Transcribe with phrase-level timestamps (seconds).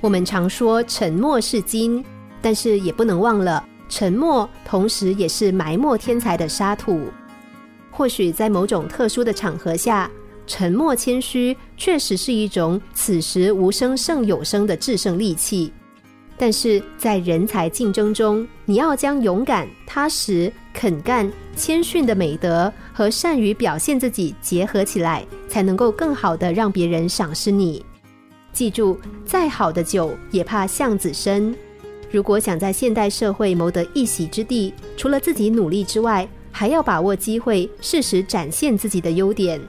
[0.00, 2.02] 我们常说沉默是金，
[2.40, 7.02] 但是也不能忘了，沉默同时也是埋没天才的沙土。
[7.90, 10.10] 或许在某种特殊的场合下，
[10.46, 15.70] 沉默谦虚确实是一种此时无声胜有声的制胜利器。
[16.38, 27.84] 但是在人才竞争中，你要将勇敢、踏实、肯干、谦逊的美德和善于表现自己结合起来，才能够更好的让别人赏识你。
[28.52, 31.54] 记住，再好的酒也怕巷子深。
[32.10, 39.60] 如果想在现代社会谋得一席之地，除了自己努力之外，还要把握机会，适时展现自己的优点。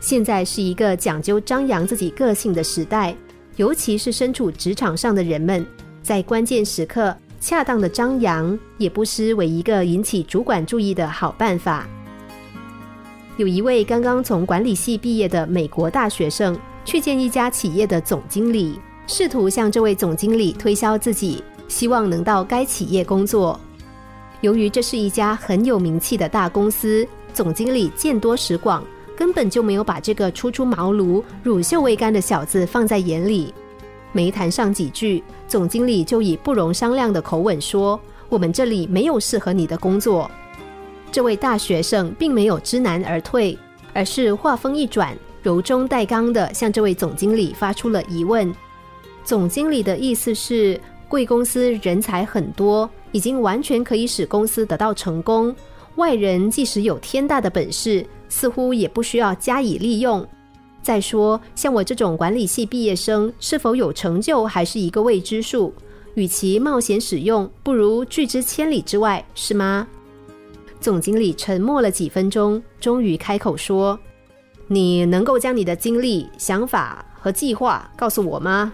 [0.00, 3.16] 现在是一个讲究张扬自己个性的时代，
[3.56, 5.64] 尤其是身处职场上的人们。
[6.02, 11.88] 在关键时刻，恰当的张扬也不失为一个引起主管注意的好办法。
[13.36, 23.58] 有一位刚刚从管理系毕业的美国大学生，去见一家企业的总经理，试图向这位总经理推销自己，希望能到该企业工作。
[24.40, 28.84] 由于这是一家很有名气的大公司，总经理见多识广，
[29.16, 33.52] 根本就没有把这个初出茅庐、乳臭未干的小子放在眼里。
[34.12, 40.30] 没谈上几句，总经理就以不容商量的口吻说：“我们这里没有适合你的工作。”
[41.10, 43.58] 这位大学生并没有知难而退，
[43.92, 45.16] 而是话锋一转，
[45.46, 48.52] 柔中带刚的向这位总经理发出了疑问。
[49.22, 55.54] 总经理的意思是，贵公司人才很多，已经完全可以使公司得到成功。
[55.94, 60.26] 外人即使有天大的本事，似乎也不需要加以利用。
[60.82, 65.72] 再说，像我这种管理系毕业生，是否有成就还是一个未知数。
[66.14, 69.86] 与其冒险使用，不如拒之千里之外，是吗？
[70.80, 73.96] 总经理沉默了几分钟，终于开口说
[74.68, 78.72] ：“你能够将你的经历、想法和计划告诉我吗？”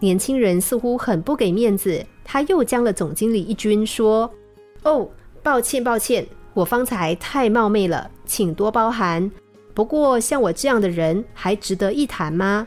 [0.00, 4.28] 年轻人似乎很不给面子，他又将了总经理一军，说
[4.82, 5.08] ：“哦，
[5.42, 9.30] 抱歉，抱歉，我方才太冒昧了，请多包涵。”
[9.74, 12.66] 不过，像我这样的人还值得一谈吗？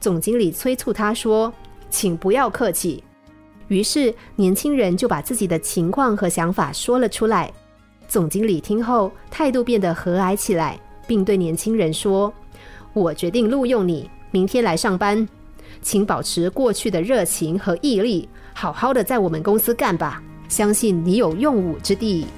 [0.00, 1.52] 总经理催促他说
[1.88, 3.02] ：“请不要客气。”
[3.68, 7.52] 于是，年轻人就把自己的情况和想法说了出来。
[8.08, 10.78] 总经理听后，态度变得和蔼起来，
[11.10, 12.32] 并对年轻人说
[12.94, 15.28] ：“我决定录用你，明天来上班，
[15.82, 20.22] 请保持过去的热情和毅力，好好的在我们公司干吧。
[20.48, 22.28] 相信你有用武之地。”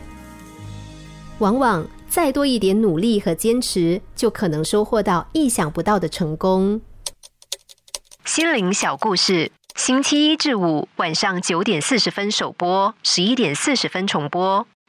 [1.36, 1.86] 往往。
[2.08, 6.78] 再多一点努力和坚持，就可能收获到意想不到的成功。
[8.26, 14.66] 心灵小故事，星期一至五晚上九点四十分首播，十一点四十分重播。